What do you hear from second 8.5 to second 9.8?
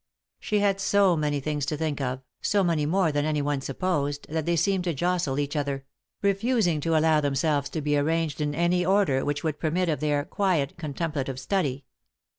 any order which would